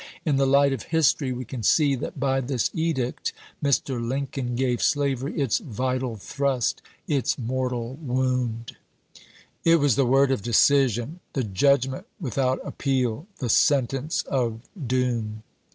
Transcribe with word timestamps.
In 0.25 0.37
the 0.37 0.47
light 0.47 0.73
of 0.73 0.81
history 0.85 1.31
we 1.31 1.45
can 1.45 1.61
see 1.61 1.93
that 1.93 2.19
by 2.19 2.41
.this 2.41 2.71
edict 2.73 3.33
Mr, 3.63 4.03
Lincoln 4.03 4.55
gave 4.55 4.81
slavery 4.81 5.39
its 5.39 5.59
vital 5.59 6.15
thrust, 6.15 6.81
its 7.07 7.37
mortal 7.37 7.99
wound. 8.01 8.77
It 9.63 9.75
was 9.75 9.97
the 9.97 10.07
word 10.07 10.31
of 10.31 10.41
decision, 10.41 11.19
the 11.33 11.43
judgment 11.43 12.07
without 12.19 12.59
appeal, 12.65 13.27
the 13.37 13.47
sentence 13.49 14.23
of 14.23 14.61
doom. 14.87 15.43